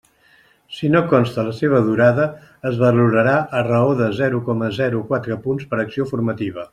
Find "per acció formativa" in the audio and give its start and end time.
5.75-6.67